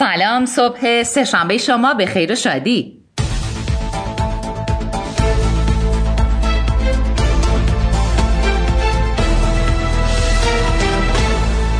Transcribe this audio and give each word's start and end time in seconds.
سلام 0.00 0.46
صبح 0.46 1.02
سهشنبه 1.02 1.58
شما 1.58 1.94
به 1.94 2.06
خیر 2.06 2.32
و 2.32 2.34
شادی 2.34 3.02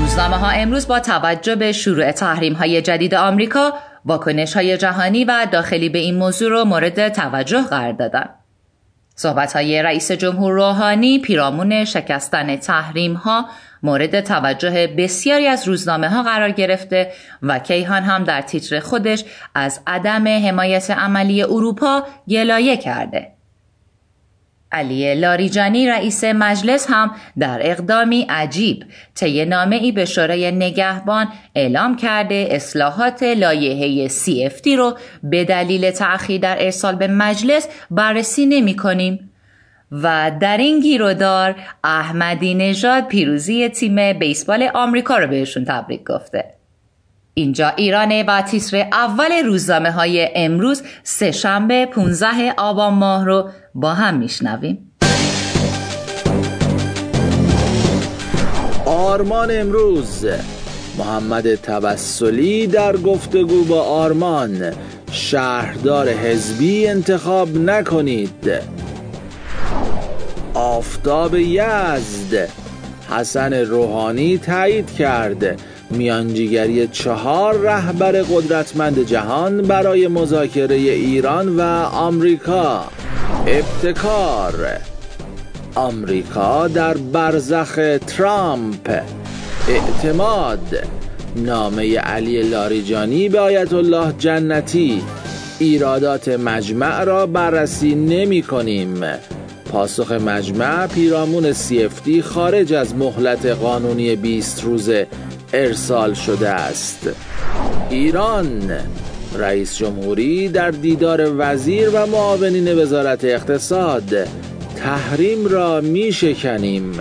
روزنامه 0.00 0.36
ها 0.36 0.50
امروز 0.50 0.88
با 0.88 1.00
توجه 1.00 1.56
به 1.56 1.72
شروع 1.72 2.12
تحریم 2.12 2.52
های 2.52 2.82
جدید 2.82 3.14
آمریکا 3.14 3.72
واکنش 4.04 4.56
های 4.56 4.76
جهانی 4.76 5.24
و 5.24 5.46
داخلی 5.52 5.88
به 5.88 5.98
این 5.98 6.16
موضوع 6.16 6.50
رو 6.50 6.64
مورد 6.64 7.08
توجه 7.08 7.62
قرار 7.62 7.92
دادن. 7.92 8.28
صحبت 9.14 9.56
های 9.56 9.82
رئیس 9.82 10.12
جمهور 10.12 10.52
روحانی 10.52 11.18
پیرامون 11.18 11.84
شکستن 11.84 12.56
تحریم 12.56 13.14
ها 13.14 13.48
مورد 13.82 14.20
توجه 14.20 14.86
بسیاری 14.86 15.46
از 15.46 15.68
روزنامه 15.68 16.08
ها 16.08 16.22
قرار 16.22 16.50
گرفته 16.50 17.12
و 17.42 17.58
کیهان 17.58 18.02
هم 18.02 18.24
در 18.24 18.42
تیتر 18.42 18.80
خودش 18.80 19.24
از 19.54 19.80
عدم 19.86 20.28
حمایت 20.28 20.90
عملی 20.90 21.42
اروپا 21.42 22.02
گلایه 22.28 22.76
کرده. 22.76 23.38
علی 24.72 25.14
لاریجانی 25.14 25.88
رئیس 25.88 26.24
مجلس 26.24 26.86
هم 26.90 27.10
در 27.38 27.58
اقدامی 27.62 28.26
عجیب 28.28 28.84
طی 29.14 29.44
نامه 29.44 29.76
ای 29.76 29.92
به 29.92 30.04
شورای 30.04 30.52
نگهبان 30.52 31.28
اعلام 31.54 31.96
کرده 31.96 32.48
اصلاحات 32.50 33.22
لایحه 33.22 34.08
CFT 34.08 34.66
رو 34.66 34.98
به 35.22 35.44
دلیل 35.44 35.90
تأخیر 35.90 36.40
در 36.40 36.56
ارسال 36.60 36.94
به 36.94 37.06
مجلس 37.06 37.68
بررسی 37.90 38.46
نمی 38.46 38.76
کنیم 38.76 39.30
و 39.92 40.32
در 40.40 40.56
این 40.56 40.80
گیرودار 40.80 41.54
احمدی 41.84 42.54
نژاد 42.54 43.06
پیروزی 43.06 43.68
تیم 43.68 44.18
بیسبال 44.18 44.70
آمریکا 44.74 45.16
رو 45.16 45.26
بهشون 45.26 45.64
تبریک 45.64 46.04
گفته. 46.04 46.44
اینجا 47.34 47.68
ایرانه 47.68 48.24
و 48.28 48.42
تیتر 48.42 48.76
اول 48.92 49.32
روزنامه 49.44 49.90
های 49.90 50.28
امروز 50.34 50.82
سه 51.02 51.32
شنبه 51.32 51.86
15 51.86 52.54
آبان 52.56 52.94
ماه 52.94 53.24
رو 53.24 53.48
با 53.74 53.94
هم 53.94 54.18
میشنویم. 54.18 54.92
آرمان 58.86 59.48
امروز. 59.50 60.26
محمد 60.98 61.54
توسلی 61.54 62.66
در 62.66 62.96
گفتگو 62.96 63.64
با 63.64 63.82
آرمان. 63.82 64.72
شهردار 65.10 66.08
حزبی 66.08 66.86
انتخاب 66.88 67.56
نکنید. 67.56 68.46
آفتاب 70.58 71.34
یزد. 71.34 72.48
حسن 73.10 73.54
روحانی 73.54 74.38
تایید 74.38 74.94
کرد 74.94 75.60
میانجیگری 75.90 76.88
چهار 76.88 77.58
رهبر 77.60 78.12
قدرتمند 78.12 79.06
جهان 79.06 79.62
برای 79.62 80.08
مذاکره 80.08 80.74
ایران 80.74 81.56
و 81.56 81.60
آمریکا. 81.92 82.84
ابتکار 83.46 84.54
آمریکا 85.74 86.68
در 86.68 86.94
برزخ 86.94 87.98
ترامپ. 88.06 89.02
اعتماد 89.68 90.84
نامه 91.36 91.98
علی 91.98 92.42
لاریجانی 92.42 93.28
به 93.28 93.40
آیت 93.40 93.72
الله 93.72 94.12
جنتی. 94.18 95.02
ایرادات 95.58 96.28
مجمع 96.28 97.04
را 97.04 97.26
بررسی 97.26 97.94
نمی 97.94 98.42
کنیم. 98.42 99.04
پاسخ 99.72 100.12
مجمع 100.12 100.86
پیرامون 100.86 101.52
CFD 101.52 102.20
خارج 102.20 102.72
از 102.72 102.94
مهلت 102.94 103.46
قانونی 103.46 104.16
20 104.16 104.64
روزه 104.64 105.06
ارسال 105.52 106.14
شده 106.14 106.48
است. 106.48 107.08
ایران 107.90 108.72
رئیس 109.34 109.76
جمهوری 109.76 110.48
در 110.48 110.70
دیدار 110.70 111.34
وزیر 111.38 111.90
و 111.90 112.06
معاونین 112.06 112.78
وزارت 112.78 113.24
اقتصاد 113.24 114.28
تحریم 114.76 115.46
را 115.46 115.80
می 115.80 116.12
شکنیم 116.12 116.92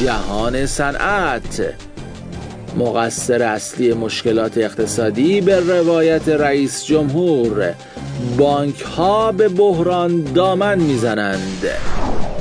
جهان 0.00 0.66
صنعت 0.66 1.74
مقصر 2.76 3.42
اصلی 3.42 3.92
مشکلات 3.92 4.58
اقتصادی 4.58 5.40
به 5.40 5.60
روایت 5.60 6.28
رئیس 6.28 6.84
جمهور. 6.84 7.74
بانک 8.38 8.80
ها 8.80 9.32
به 9.32 9.48
بحران 9.48 10.22
دامن 10.22 10.78
می‌زنند. 10.78 11.66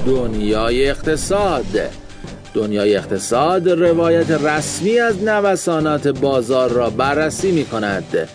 دنیای 0.05 0.89
اقتصاد. 0.89 1.65
دنیای 2.53 2.95
اقتصاد 2.95 3.69
روایت 3.69 4.31
رسمی 4.31 4.99
از 4.99 5.23
نوسانات 5.23 6.07
بازار 6.07 6.69
را 6.69 6.89
بررسی 6.89 7.51
می 7.51 7.65
کند 7.65 8.29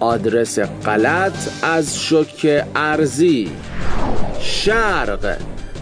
آدرس 0.00 0.58
غلط 0.58 1.48
از 1.62 1.98
شک 1.98 2.64
ارزی. 2.74 3.50
شرق. 4.40 5.36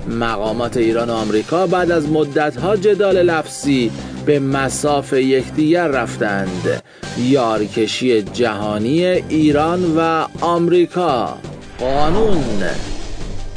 مقامات 0.09 0.77
ایران 0.77 1.11
و 1.11 1.13
آمریکا 1.13 1.67
بعد 1.67 1.91
از 1.91 2.09
مدتها 2.09 2.77
جدال 2.77 3.23
لفظی 3.23 3.91
به 4.27 4.39
مساف 4.39 5.13
یکدیگر 5.13 5.89
رفتند. 5.89 6.83
یارکشی 7.19 8.23
جهانی 8.23 9.05
ایران 9.05 9.97
و 9.97 10.27
آمریکا. 10.41 11.37
قانون. 11.81 12.63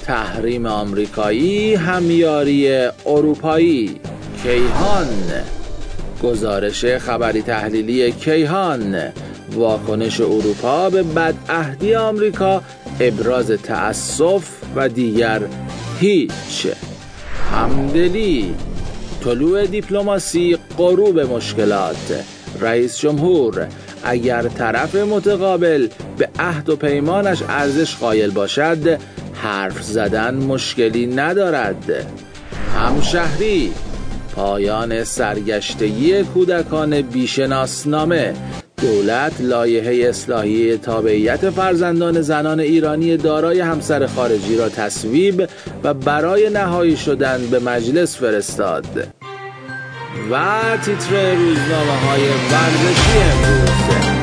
تحریم 0.05 0.65
آمریکایی 0.65 1.75
همیاری 1.75 2.89
اروپایی. 3.05 3.99
کیهان. 4.43 5.07
گزارش 6.23 6.85
خبری 6.85 7.41
تحلیلی 7.41 8.11
کیهان. 8.11 8.95
واکنش 9.51 10.21
اروپا 10.21 10.89
به 10.89 11.03
بدعهدی 11.03 11.95
آمریکا 11.95 12.61
ابراز 12.99 13.51
تأسف 13.51 14.43
و 14.75 14.89
دیگر 14.89 15.41
هیچ. 15.99 16.67
همدلی 17.53 18.55
طلوع 19.23 19.65
دیپلماسی 19.65 20.57
غروب 20.77 21.19
مشکلات. 21.19 22.23
رئیس 22.61 22.99
جمهور 22.99 23.67
اگر 24.03 24.41
طرف 24.41 24.95
متقابل 24.95 25.87
به 26.17 26.29
عهد 26.39 26.69
و 26.69 26.75
پیمانش 26.75 27.41
ارزش 27.49 27.95
قائل 27.95 28.29
باشد 28.29 28.99
حرف 29.33 29.83
زدن 29.83 30.35
مشکلی 30.35 31.07
ندارد. 31.07 32.05
همشهری 32.75 33.71
پایان 34.35 35.03
سرگشتگی 35.03 36.23
کودکان 36.23 37.01
بیشناسنامه. 37.01 38.33
دولت 38.81 39.33
لایحه 39.39 40.09
اصلاحی 40.09 40.77
تابعیت 40.77 41.49
فرزندان 41.49 42.21
زنان 42.21 42.59
ایرانی 42.59 43.17
دارای 43.17 43.59
همسر 43.59 44.07
خارجی 44.07 44.57
را 44.57 44.69
تصویب 44.69 45.49
و 45.83 45.93
برای 45.93 46.49
نهایی 46.49 46.97
شدن 46.97 47.47
به 47.51 47.59
مجلس 47.59 48.17
فرستاد. 48.17 48.85
و 50.31 50.61
تیتر 50.85 51.35
روزنامه 51.35 51.91
های 51.91 52.21
ورزشی 52.51 53.19
امروز. 53.19 54.15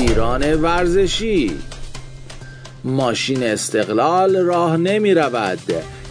ایران 0.00 0.54
ورزشی. 0.54 1.58
ماشین 2.84 3.42
استقلال 3.42 4.36
راه 4.36 4.76
نمی 4.76 5.14
رود. 5.14 5.58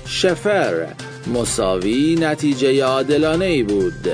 شفر. 0.07 0.87
مساوی 1.33 2.17
نتیجه 2.21 2.83
عادلانه 2.83 3.45
ای 3.45 3.63
بود. 3.63 4.07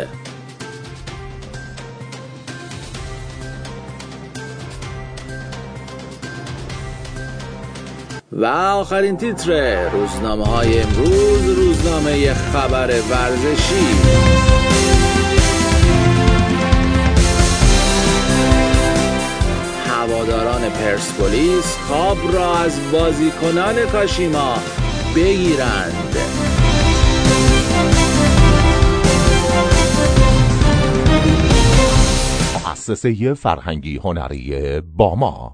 و 8.31 8.45
آخرین 8.45 9.17
تیتر 9.17 9.89
روزنامه 9.89 10.45
های 10.45 10.81
امروز 10.81 11.49
روزنامه 11.49 12.33
خبر 12.33 12.87
ورزشی. 12.87 13.85
هواداران 19.87 20.69
پرسپولیس 20.69 21.75
خواب 21.87 22.17
را 22.33 22.57
از 22.57 22.91
بازیکنان 22.91 23.85
کاشیما 23.85 24.55
بگیرند. 25.15 26.17
مؤسسه 32.65 33.33
فرهنگی 33.33 33.97
هنری 33.97 34.81
باما 34.81 35.51